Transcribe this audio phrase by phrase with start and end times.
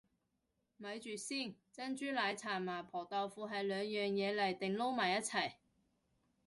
[0.77, 5.57] 咪住先，珍珠奶茶麻婆豆腐係兩樣嘢嚟定撈埋一齊